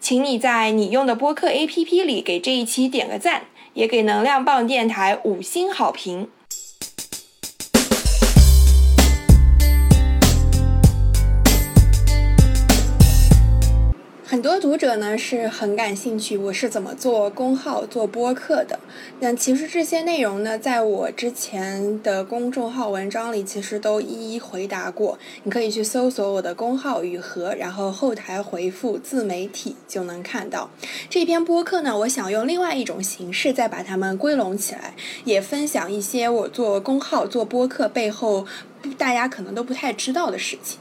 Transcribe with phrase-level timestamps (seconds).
[0.00, 6.28] 请你在你用的播客 APP 里给这一期点个赞，也给能量棒电台五星好评。
[14.34, 18.80] 很多读者呢是很感兴趣我是怎么做公号、做播客的。
[19.20, 25.16] 那其实这些内容呢，在我之前的公众号文章里，其实都一一回答过。
[25.44, 30.68] 你可以去搜索我的公号“雨禾”，然后后台回复“自媒体”就能看到。
[31.08, 38.44] 这篇播客呢，我想用另外一种形式再把它们归拢起来，也分享一些我做公号、做播客背后
[38.98, 40.80] 大家可能都不太知道的事情。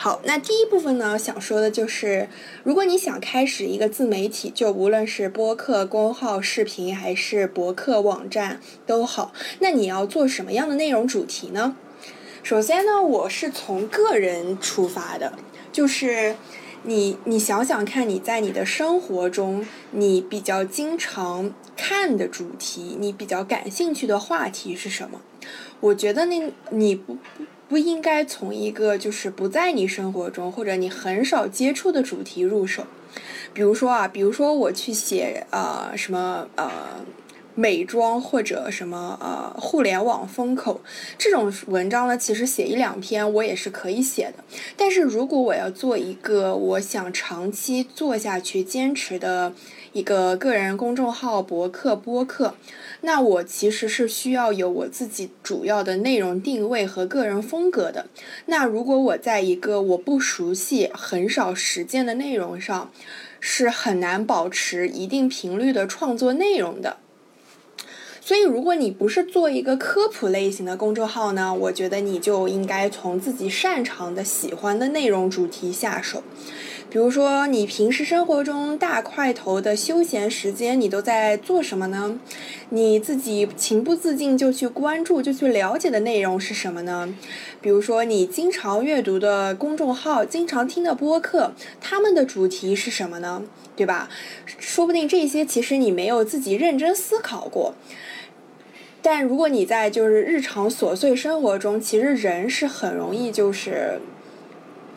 [0.00, 2.28] 好，那第一部分呢，想说的就是，
[2.62, 11.74] 如果你想开始一个自媒体，就无论是播客、公号、视频，还是博客网站都好，那你要做什么样的内容主题呢？
[12.44, 15.32] 首先呢，我是从个人出发的，
[15.72, 16.36] 就是
[16.84, 25.20] 你你想想看，你在你的生活中，你比较经常看的主题，你比较感兴趣的话题是什么？
[25.80, 27.18] 我觉得那你不
[27.68, 27.78] 不。
[27.78, 32.84] 应该从一个就是不在你生活中或者你很少接触的主题入手，
[33.54, 36.70] 比如说啊，比如说我去写呃什么呃
[37.54, 40.80] 美妆或者什么呃互联网风口
[41.16, 44.44] 这种文章呢，其实写一两篇我也是可以写的。
[44.76, 49.52] 但是如果我要做一个我想长期做下去坚持的
[49.92, 52.54] 一个个人公众号、博客、播客。
[53.00, 58.06] 那我其实是需要有我自己主要的内容定位和个人风格的。
[58.46, 62.90] 那如果我在一个我不熟悉、很少实践的内容上，
[63.40, 66.96] 是很难保持一定频率的创作内容的。
[68.20, 76.22] 所以，如果你不是做一个科普类型的公众号呢，我觉得你就应该从自己擅长的、喜欢的内容主题下手。
[76.90, 82.18] 比如说，你平时生活中大块头的休闲时间，你都在做什么呢？
[82.70, 87.14] 你自己情不自禁就去关注、就去了解的内容是什么呢？
[87.60, 93.42] 比如说，你经常阅读的公众号、经常听的播客，他们的主题是什么呢？
[93.76, 94.08] 对吧？
[94.58, 97.74] 说不定这些其实你没有自己认真思考过。
[99.02, 104.00] 但如果你在就是日常琐碎生活中，其实人是很容易就是。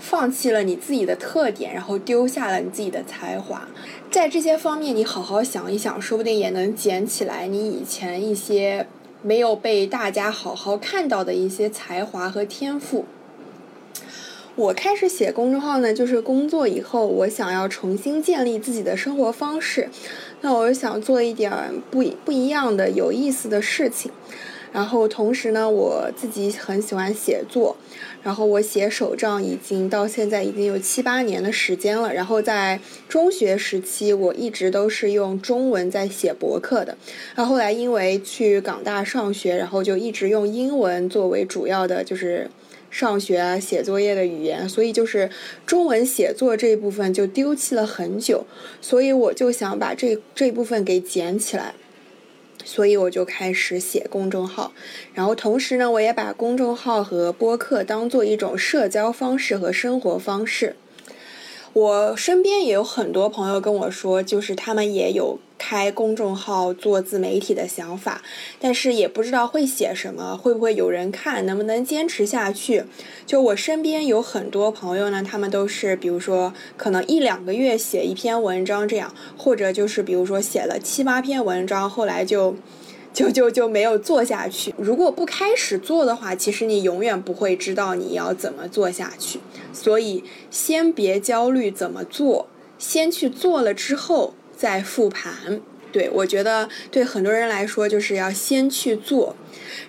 [0.02, 3.68] 放弃了你自己的特点，然后丢下了你自己的才华，
[4.10, 8.88] 在这些方面你好好想一想，说不定也能捡起来你以前一些
[9.22, 13.06] 没有被大家好好看到的一些才华和天赋。
[14.56, 19.88] 我开始写公众号呢，就是工作以后，我想要重新建立自己的生活方式，
[20.42, 21.54] 那我想做一点
[21.90, 24.12] 不不一样的、有意思的事情。
[24.72, 27.76] 然后同时呢，我自己很喜欢写作，
[28.24, 32.14] 然后我写手账已经到现在已经有七八年的时间了。
[32.14, 36.98] 然后在中学时期，我一直都是用中文在写博客的。
[37.36, 42.50] 然后后来因为去港大上学，然后就一直用英文作为主要的，就是
[42.90, 45.30] 上学啊、写作业的语言，所以就是
[45.66, 48.46] 中文写作这一部分就丢弃了很久。
[48.80, 51.74] 所以我就想把这这部分给捡起来。
[52.66, 54.72] 所以我就开始写公众号，
[55.14, 60.76] 然后同时呢，我也把公众号和播客当做一种社交方式和生活方式。
[61.74, 68.22] 我身边也有很多朋友跟我说，就是他们也有开公众号做自媒体的想法，
[68.60, 72.84] 但是也不知道会写什么，会不会有人看，能不能坚持下去。
[73.26, 82.56] 就我身边有很多朋友呢，他们都是比如说可能一两个月写一篇文章这样，或者就是比如说写了七八篇文章，后来就。
[83.14, 84.74] 就就就没有做下去。
[84.78, 89.40] 如果不开始做的话，其实你永远不会知道你要怎么做下去。
[89.74, 92.48] 所以，先别焦虑怎么做，
[92.78, 95.62] 先去做了之后再复盘。
[95.92, 99.36] 对我觉得，对很多人来说，就是要先去做。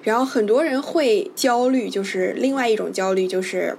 [0.02, 3.76] 然后很多人会焦虑，就是另外一种焦虑，就是。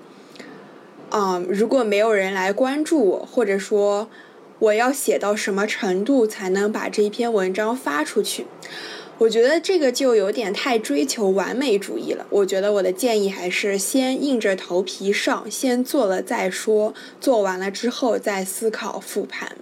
[1.16, 4.10] 嗯，如果没有人来关注我，或者说
[4.58, 8.48] 我要写到什么程度才能把这一篇文章发出去？
[9.24, 12.26] 我觉得这个就有点太追求完美主义了。
[12.30, 19.56] 我觉得我的建议还是先硬着头皮上，先做了再说，做完了之后再思考复盘。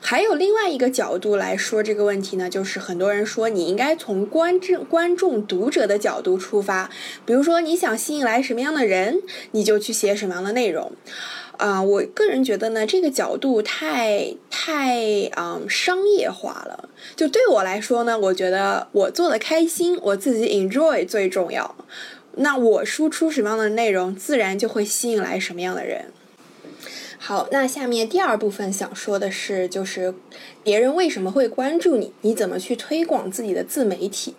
[0.00, 6.88] 还有另外一个角度来说这个问题呢，就是很多人说你应该从观众、观众、读者的角度出发，
[7.26, 9.20] 比如说你想吸引来什么样的人，
[9.50, 10.92] 你就去写什么样的内容。
[11.58, 15.02] 啊，我个人觉得呢，这个角度太太
[15.36, 16.88] 嗯商业化了。
[17.16, 21.74] 就对我来说呢，我觉得我做的开心，我自己 enjoy 最重要。
[22.36, 26.12] 那我输出什么样的内容，自然就会吸引来什么样的人。
[27.18, 30.14] 好，那下面第二部分想说的是，就是
[30.62, 32.12] 别人为什么会关注你？
[32.20, 34.36] 你怎么去推广自己的自媒体？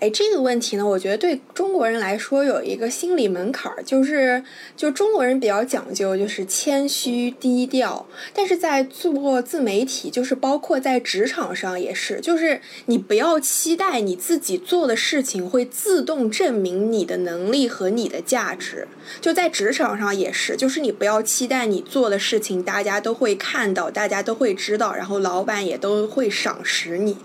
[0.00, 4.44] 哎，这个问题呢，我觉得对中国人来说有一个心理门槛儿，就是
[4.76, 8.06] 就中国人比较讲究，就是谦虚低调。
[8.32, 18.86] 但是在做自媒体，就是包括在职场上也是，就是你不要期待你自己做的事情会自动证明你的能力和你的价值。
[19.20, 27.16] 就在职场上也是，就是你不要期待你做的事情大家都会看到，大家都会知道，然后老板也都会赏识你。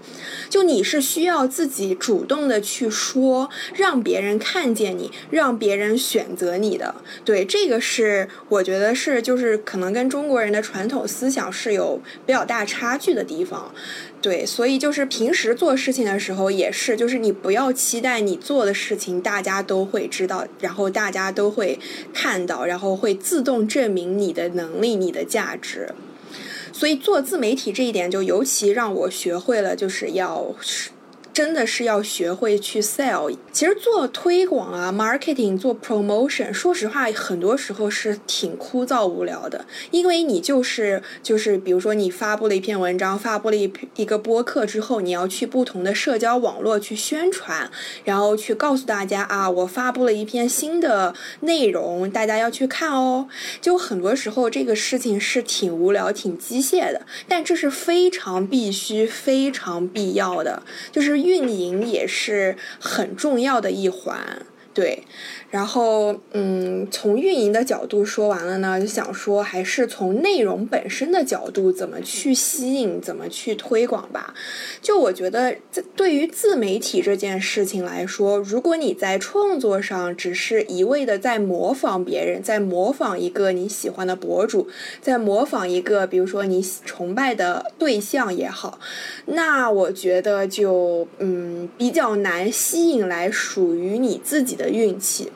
[0.49, 2.62] 就你是需要自己主动的。
[2.63, 13.71] 去说，让别人看见你，让别人选择你的，对这个是我觉得是就是可能跟中国人的传统思想是有比较大差距的地方，
[14.21, 21.77] 对，所以就是平时做事情的时候也是，就是你不要期待你做的事情大家都会知道，然后大家都会
[22.13, 25.93] 看到，然后会自动证明你的能力、你的价值，
[26.71, 30.55] 所以做自媒体这一点就尤其让我学会了，就是要。
[31.33, 33.35] 真的是要学会去 sell。
[33.51, 39.65] 其实做推广啊，marketing 做 promotion，说实话，很多时候是挺枯燥无聊的。
[39.89, 47.71] 因为你就是就是，比如说你发布了一篇文章，发布了一一个播客之后，你要去不同的社交网络去宣传，
[48.03, 53.27] 然后去告诉大家啊，我发布了一篇新的内容，大家要去看哦。
[53.59, 61.22] 就很多时候这个事情是挺无聊、挺机械的，但这是非常必须、非常必要的，就是。
[61.23, 65.03] 运营也是很重要的一环，对。
[65.49, 74.33] 然后，嗯，从运营的角度说完了呢，就想说还是从内容本身的角度，怎么去吸引，怎么去推广吧。
[74.81, 75.55] 就我觉得，
[75.95, 84.67] 对于自媒体这件事情来说，如果你在创作上只是一味的在模仿别人，在模仿一个你喜欢的博主，
[85.01, 88.79] 在模仿一个比如说你崇拜的对象也好，
[89.27, 95.29] 那我觉得就嗯比较难吸引来属于你自己的的运气。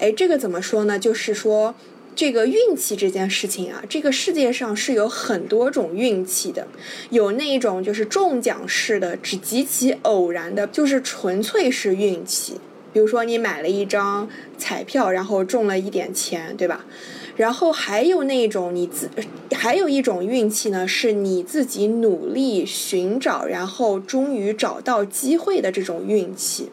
[0.00, 0.98] 哎，这个怎么说呢？
[0.98, 1.74] 就是说，
[2.16, 6.66] 这个运气这件事情啊，这个世界上是有很多种运气的，
[7.10, 12.54] 有那一种就是中奖式的，只极其偶然的，就是纯粹是运气。
[12.92, 16.84] 比如说你买了一张彩票，然后中了一点钱，对吧？
[17.36, 19.10] 然后还有那种你自，
[19.50, 26.70] 还有一种运气呢，是你自己努力寻找，然后终于找到机会的这种运气。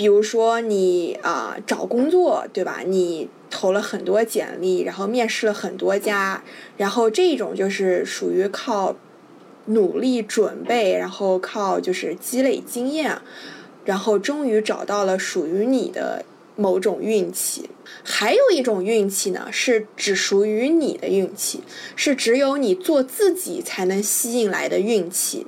[0.00, 2.80] 比如说你啊找工作对吧？
[2.86, 6.42] 你投了很多简历，然后面试了很多家，
[6.78, 8.96] 然后这种就是属于靠
[9.66, 13.20] 努力准备，然后靠就是积累经验，
[13.84, 16.24] 然后终于找到了属于你的
[16.56, 17.68] 某种运气。
[18.02, 21.62] 还有一种运气呢，是只属于你的运气，
[21.94, 25.46] 是只有你做自己才能吸引来的运气。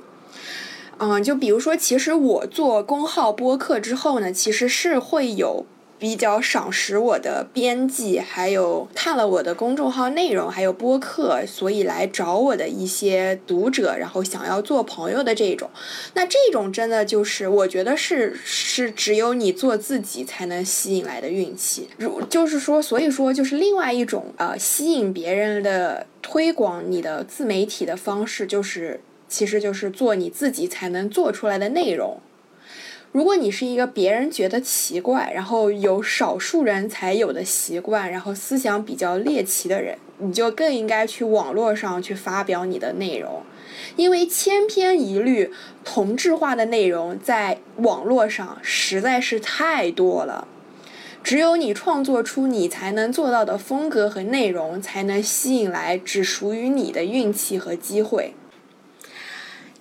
[1.11, 5.65] 嗯，就比如说，其实我做公号播客之后呢，其实是会有
[5.99, 15.69] 比较赏识我的编辑，还有看了我的公众号内容，还有播客，所以来找我的一些读者，然后想要做朋友的这种。
[16.13, 21.87] 那这种真的就是，我觉得是是只有你做自己才能吸引来的运气。
[21.97, 28.99] 如就是说，所以说就是另外一种呃吸引别人的推广你的自媒体的方式，就是。
[29.33, 32.19] 其实就是做你自己才能做出来的内容。
[33.11, 43.41] 如果你是一个别人觉得奇怪，然后有少数人才有的习惯，然后思想比较猎奇的人，你就更应该去网络上去发表你的内容，
[43.95, 45.51] 因为千篇一律、
[45.83, 50.47] 同质化的内容在网络上实在是太多了。
[51.23, 58.35] 只有你创作出你才能做到的风格和内容，才能吸引来只属于你的运气和机会。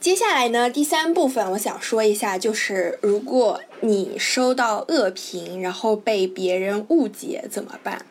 [0.02, 8.04] 接下来呢，第三部分我想说一下，就是如果你收到恶评，然后被别人误解怎么办？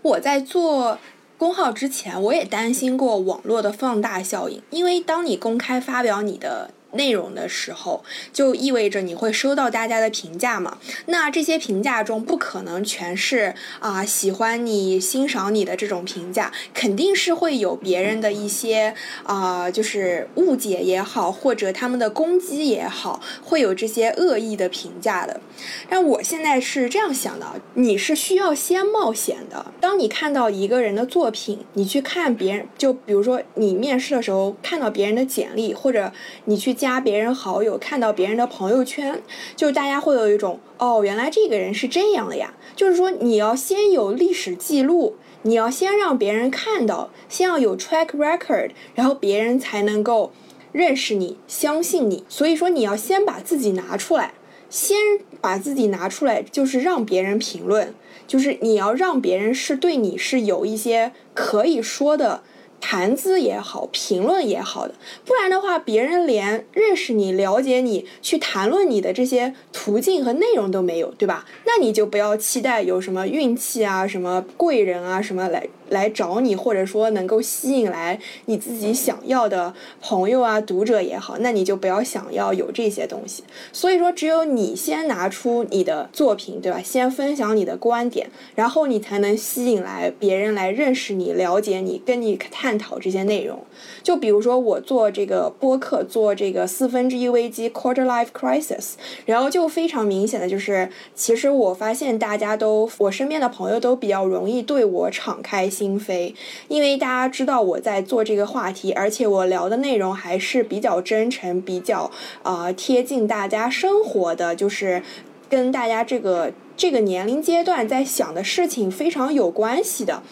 [0.00, 0.98] 我在做
[1.36, 6.70] 公号之前，我也担心过网络的放大效应，因为当你公开发表你的。
[6.94, 10.78] 内容的时候，就意味着你会收到大家的评价嘛？
[11.06, 25.40] 那这些评价中不可能全是啊喜欢你、欣赏你的这种评价，肯定是会有别人的一些啊，就是误解也好，或者他们的攻击也好，会有这些恶意的评价的。
[25.88, 29.72] 但我现在是这样想的：你是需要先冒险的。
[29.80, 36.12] 当你看到一个人的作品，你去看别人，就比如说你面试的时候看到别人的简历，或者
[36.44, 36.72] 你去。
[36.84, 39.22] 加别人好友，看到别人的朋友圈，
[39.56, 42.52] 就大家会有一种哦，原来这个人是这样的呀。
[42.76, 50.30] 就是说，你要先有历史记录，你要先让别人看到，先要有 track record，然后别人才能够
[50.72, 52.22] 认识你、相信你。
[52.28, 54.34] 所以说，你要先把自己拿出来，
[54.68, 54.98] 先
[55.40, 57.94] 把自己拿出来，就是让别人评论，
[58.26, 62.42] 就是你要让别人是对你是有一些可以说的。
[62.86, 64.92] 谈资也好，评论也好的，
[65.24, 71.46] 不然的话，别人连认识你、了解你、去谈论你的这些途径和内容都没有，对吧？
[71.64, 75.66] 那你就不要期待有什么运气啊、什么贵人啊、什么来。
[75.90, 83.44] 来找你，或者说能够吸引来你自己想要的朋友啊、读者也好，那你就不要想要有这些东西。
[83.70, 86.80] 所以说，只有你先拿出你的作品，对吧？
[86.82, 93.64] 先分享你的观点，然后你才能吸引来别人来认识你、了解你、跟你探探讨这些内容。
[94.02, 98.94] 就比如说我做这个播客，做这个四分之一危机 （Quarter Life Crisis），
[99.26, 106.34] 然后就非常明显的就是，其实我发现大家都，我身边的朋友都比较容易对我敞开心扉，
[106.66, 112.10] 因为大家知道我在做这个话题，而且我聊的内容还是比较真诚、比较
[112.42, 115.00] 啊贴近大家生活的，就是
[115.48, 120.22] 跟大家这个这个年龄阶段在想的事情非常有关系的。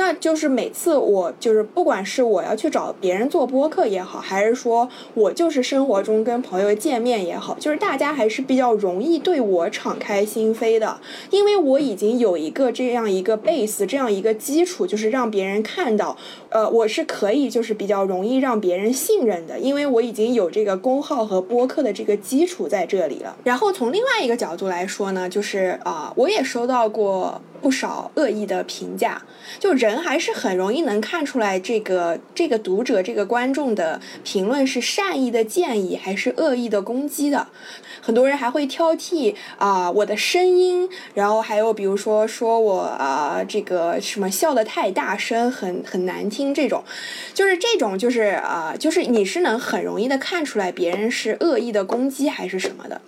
[0.00, 16.16] 那就是每次我就是不管是我要去找别人做播客也好，还是说我就是生活中跟朋友见面也好，就是大家还是比较容易对我敞开心扉的，因为我已经有一个这样一个 base，这样一个基础，就是让别人看到，
[16.48, 23.36] 呃，我是可以就是比较容易让别人信任的，因为我已经有这个公号和播客的这个基础在这里了。
[23.44, 27.42] 然后从另外一个角度来说呢，就是啊，我也收到过。
[27.60, 29.22] 不少恶意的评价，
[29.58, 37.48] 就人还是很容易能看出来，这个这个读者、这个观众的评论是善意的建议还是恶意的攻击的。
[38.00, 46.82] 很多人还会挑剔啊我的声音，然后还有比如说说我啊这个什么笑得太大声，很很难听这种，
[47.34, 53.00] 就是这种就是啊就是你是能很容易的看出来别人是恶意的攻击还是什么的。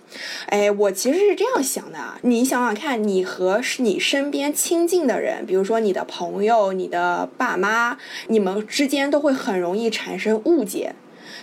[0.45, 4.53] 哎，我其实是这样想的啊，你想想看，你和你身边。
[4.53, 7.97] 亲近的人，比如说你的朋友、你的爸妈，
[8.27, 10.93] 你们之间都会很容易产生误解，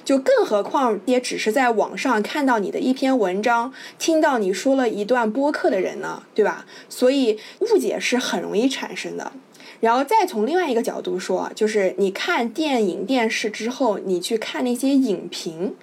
[0.04, 6.66] 就更何况也只是在网上看到你的一篇文章，听到你说了一段播客的人呢，对吧？
[6.88, 9.32] 所以误解是很容易产生的。
[9.80, 15.74] 然后再从另外一个角度说，就是你看电影、电视之后，你去看那些影评，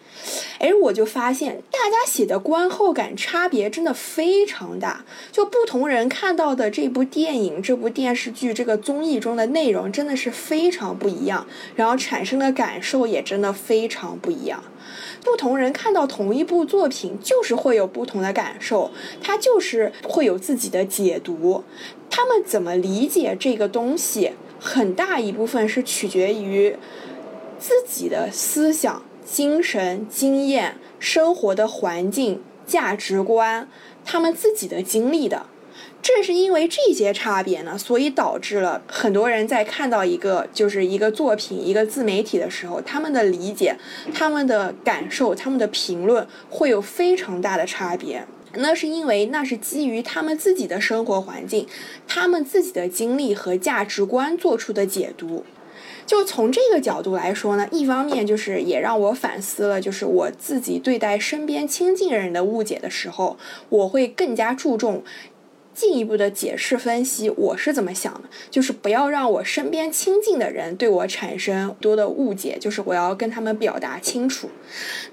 [0.59, 5.03] 哎，我就发现大家写的观后感差别真的非常大。
[5.31, 14.63] 就不同人看到的这部电影、这部电视剧、这个综艺中的内容真的是非常不一样，然后产生的感受也真的非常不一样。
[15.23, 21.63] 不同人看到同一部作品，就是会有不同的感受，他就是会有自己的解读。
[22.09, 26.75] 他们怎么理解这个东西，很大一部分是取决于
[27.59, 33.67] 自己的思想、精神、经验、生活的环境、价值观，
[34.05, 35.47] 他们自己的经历的。
[36.01, 43.75] 正是因为这些差别呢，所以导致了很多人在看到一个就是一个作品、一个自媒体的时候，他们的理解、
[44.13, 48.25] 他们的感受、他们的评论会有非常大的差别。
[48.53, 51.67] 那是因为那是基于他们自己的生活环境、
[52.07, 55.43] 他们自己的经历和价值观做出的解读。
[56.05, 63.37] 就从这个角度来说呢，一方面就是也让我反思了，就是我自己对待身边亲近人的误解的时候，
[63.67, 65.03] 我会更加注重。
[65.77, 68.21] 进一步的解释分析，我是怎么想的？
[68.49, 74.49] 就是不要让我身边亲近的人对我产生多的误解，就是我要跟他们表达清楚。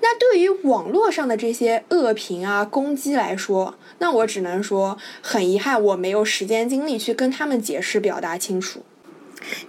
[0.00, 8.80] 那对于网络上的这些恶评啊、攻击来说，那我只能说很遗憾，我没有时间精力去跟他们解释、表达清楚。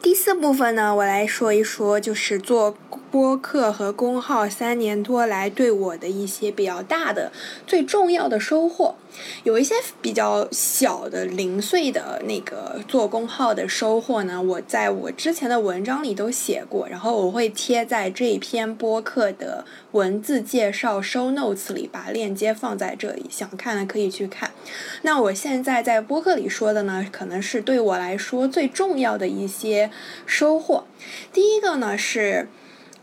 [0.02, 2.78] 第四部分呢，我来说一说，就是做
[3.16, 7.32] 播客和公号三年多来对我的一些比较大的、
[7.66, 8.96] 最重要的收获，
[9.46, 24.52] 有一些比较小的零碎的那个做公号的收获呢，我在我之前的文章里都写过，然后我会贴在这篇播客的文字介绍 show notes 里，把链接放在这里，想看的可以去看。
[25.04, 29.90] 那我现在在播客里说的呢，可能是对我来说最重要的一些
[30.26, 30.84] 收获。
[31.32, 32.50] 第一个呢是。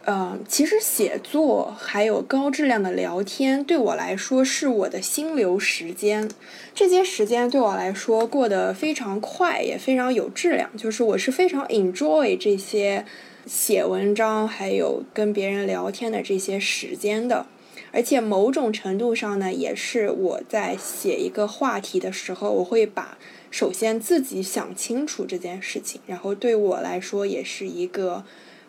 [0.04, 6.28] 呃，其实写作还有高质量的聊天，对我来说是我的心流时间。
[6.74, 10.68] 这些时间对我来说过得非常快，也非常有质量。
[10.76, 13.04] 就是我是非常 enjoy 这些
[13.46, 17.46] 写文章还有跟别人聊天的这些时间的。
[17.92, 23.16] 而且某种程度上呢，也是我在写一个话题的时候，我会把
[23.52, 28.24] 首先自己想清楚这件事情，然后对我来说也是一个。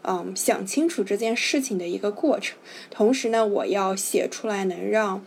[0.06, 2.58] 嗯，想清楚这件事情的一个过程，
[2.92, 5.24] 同时呢，我要写出来能让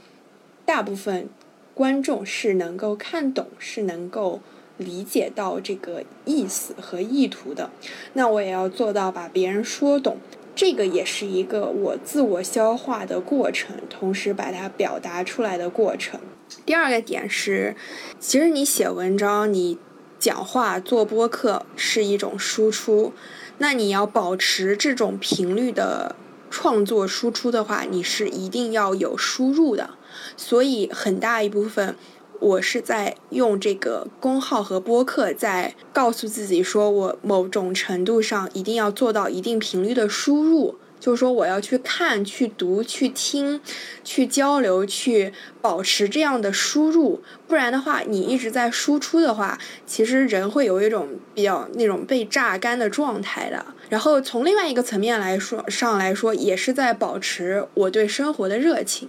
[0.65, 1.29] 大部分
[1.73, 4.41] 观众是能够看懂，是能够
[4.77, 7.71] 理解到这个意思和意图的。
[8.13, 10.19] 那我也要做到把别人说懂，
[10.55, 16.21] 这个也是一个我自我消化的过程，同时把它表达出来的过程。
[16.67, 17.75] 第二个点是，
[18.21, 19.79] 其实你写文章、你
[20.19, 23.13] 讲话、做播客是一种输出。
[23.59, 26.15] 那你要保持这种频率的
[26.51, 29.91] 创作输出的话，你是一定要有输入的。
[30.37, 31.97] 所以很大一部分，
[32.41, 40.77] 我是在用这个公号和播客，在告诉自己说，我某种程度上一定要做到一定频率的输入。
[41.07, 43.61] 就是说，我要去看、去读、去听、
[44.03, 45.33] 去交流、去
[45.63, 53.65] 保持这样的输入，不然的话，你一直在输出的话，其实人会有一种比较那种被榨干的状态的。
[53.89, 59.09] 然后从另外一个层面来说上来说，也是在保持我对生活的热情。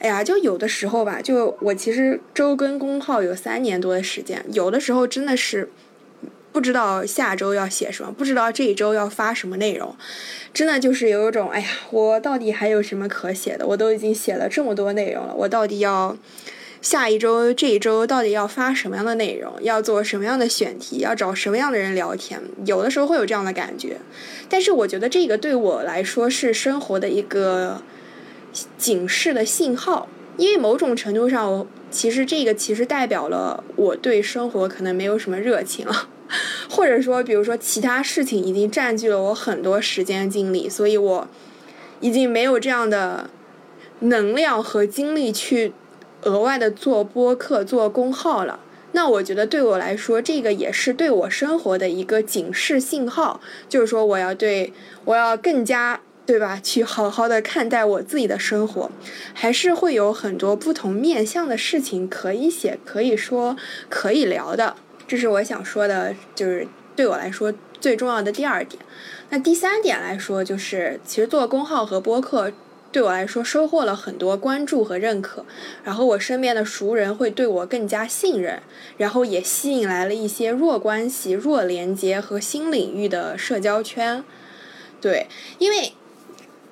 [0.00, 5.70] 哎呀，就有的时候吧，就我其实周更公号有三年多的时间，有的时候真的是。
[6.52, 9.94] 不知道下周要写什么，不知道这一周要发什么内容，
[10.52, 13.66] 真的就是有一种，哎呀，我到底还有什么可写的？
[13.66, 16.16] 我都已经写了这么多内容了，我到底要
[16.82, 19.52] 下一周、这一周到底要发什么样的内容？
[19.62, 20.98] 要做什么样的选题？
[20.98, 22.40] 要找什么样的人聊天？
[22.64, 23.98] 有的时候会有这样的感觉，
[24.48, 27.82] 但是我觉得这个对我来说是生活的一个
[28.76, 36.08] 警示的信号，因为某种程度上我，其实这个其实代表了我对生活可能没有什么热情了。
[36.68, 41.28] 或者说，比如说其他事情已经占据了我很多时间精力，所以我
[42.00, 43.30] 已经没有这样的
[44.00, 45.72] 能量和精力去
[46.22, 48.60] 额外的做播客、做公号了。
[48.92, 54.72] 那我觉得对我来说，这个也是对我生活的一个警示信号，就是说我要对
[55.04, 58.90] 我要更加对吧，去好好的看待我自己的生活，
[59.32, 63.56] 还是会有很多不同面向的事情可以写、可以说、
[63.88, 64.74] 可以聊的。
[65.10, 68.80] 这是我想说的，就是对我来说最重要的第二点。
[69.30, 72.52] 那第三点来说，就是其实做公号和播客
[72.92, 75.44] 对我来说收获了很多关注和认可，
[75.82, 78.62] 然后我身边的熟人会对我更加信任，
[78.98, 84.22] 然后也吸引来了一些弱关系、弱连接和新领域的社交圈。
[85.00, 85.26] 对，
[85.58, 85.92] 因为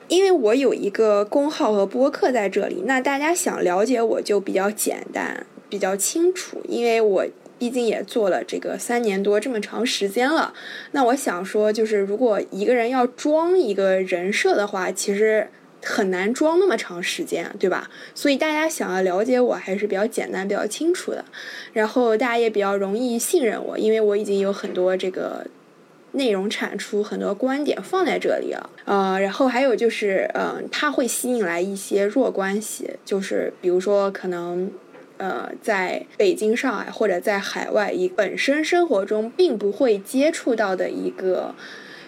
[0.06, 7.26] 因为我有一个公号和播客在这里，那大家想了解我就比较简单、比较清楚，因为我。
[7.58, 10.54] 毕竟也做了这个三年多这么长时间了，
[10.92, 15.48] 那我想说，就是如果一个人要装一个人设的话，其实
[15.82, 17.90] 很难装那么长时间，对吧？
[18.14, 21.24] 所以大家想要了解我还是比较简单、比较清楚的，
[21.72, 25.44] 然后大家也比较容易信任我，因为我已经有很多这个
[26.12, 28.70] 内容产出、很多观点放在这里了。
[28.84, 34.70] 呃，然后还有就是，嗯，它会吸引来一些弱关系，就是比如说可能。
[35.18, 41.54] 呃，在北京、上海或者在海外，以本身生活中并不会接触到的一个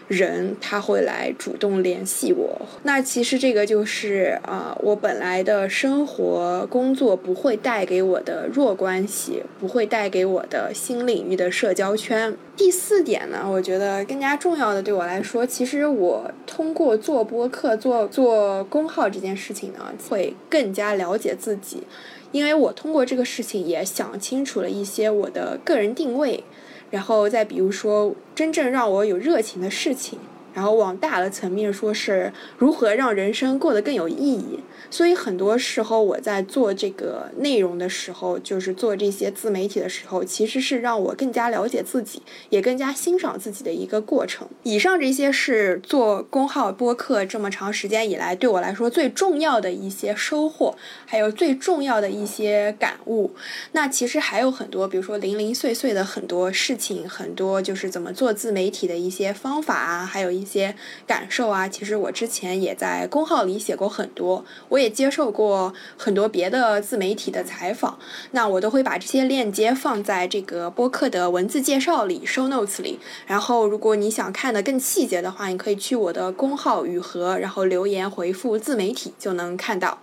[0.09, 2.61] 人，他会来主动联系我。
[2.85, 12.37] 那其实这个就是啊，我本来的生活、工作不会带给我的弱关系，不会带给我的新领域的社交圈。
[12.57, 21.85] 第四点呢，我觉得更加重要的，对我来说，其实我通过做播客、做做公号这件事情呢，会更加了解自己。
[22.33, 26.45] 因为我通过这个事情也想清楚了一些我的个人定位，
[26.91, 30.19] 然后再比如说真正让我有热情的事情，
[30.55, 34.61] 然后往大的层面说，是如何让人生过得更有意义。
[34.91, 44.49] 所以很多时候我在做这个内容的时候，就是做这些自媒体的时候，其实是让我更加了解自己，也更加欣赏自己的一个过程。
[44.65, 53.31] 以上这些是做公号播客这么长时间以来对我来说最重要的一些收获，还有最重要的一些感悟。
[53.73, 60.75] 那其实还有很多，比如说零零碎碎的很多事情，很多就是怎么做自媒体的一些方法啊，还有一些
[61.07, 61.69] 感受啊。
[61.69, 64.81] 其实我之前也在公号里写过很多，我。
[64.81, 67.99] 也接受过很多别的自媒体的采访，
[68.31, 72.99] 那我都会把这些链接放在这个播客的文字介绍里，show notes 里。
[73.27, 79.99] 然后，如果你想看的更细节的话，你可以去我的公号雨禾，然后留言回复自媒体就能看到。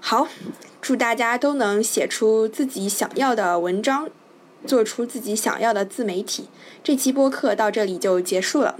[0.00, 0.26] 好，
[0.80, 4.08] 祝大家都能写出自己想要的文章，
[4.66, 6.48] 做出自己想要的自媒体。
[6.82, 8.74] 这期播客到这里就结束了。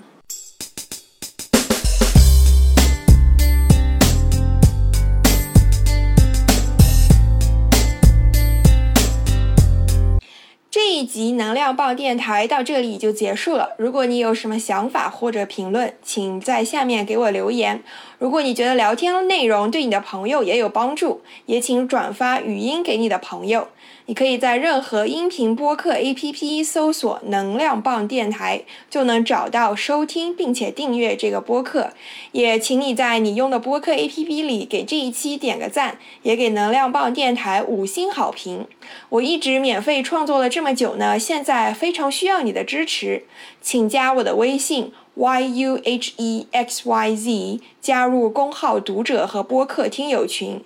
[11.17, 13.71] 及能量报电台到这里就结束了。
[13.79, 17.83] 如果你有什么想法或者评论，请在下面给我留言。
[18.19, 23.69] 如果你觉得聊天内容对你的朋友也有帮助，也请转发语音给你的朋友。
[24.09, 31.91] 你可以在任何音频播客 APP 搜索“能量棒电台”，就能找到收听并且订阅这个播客。
[32.31, 38.67] 也请你在你用的播客 APP 里给这一期点个赞，也给能量棒电台五星好评。
[39.09, 43.25] 我一直免费创作了这么久呢，现在非常需要你的支持，
[43.61, 46.81] 请加我的微信 yuhexyz，
[47.81, 50.63] 加入公号读者和播客听友群。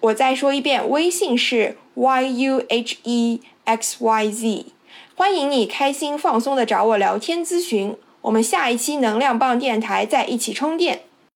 [0.00, 4.66] 我再说一遍，微信是 y u h e x y z，
[5.14, 7.96] 欢迎你开心放松的找我聊天咨询。
[8.22, 11.02] 我们下一期能量棒电台再一起充电。